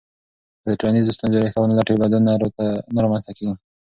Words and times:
که 0.61 0.67
د 0.71 0.73
ټولنیزو 0.81 1.15
ستونزو 1.17 1.41
ریښه 1.45 1.59
ونه 1.61 1.75
لټوې، 1.77 2.01
بدلون 2.01 2.23
نه 2.95 2.99
رامنځته 3.03 3.31
کېږي. 3.37 3.53